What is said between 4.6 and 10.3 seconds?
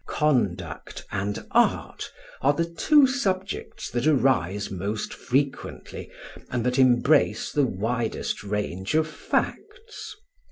most frequently and that embrace the widest range of facts.